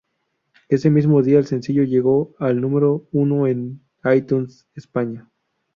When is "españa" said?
4.73-5.29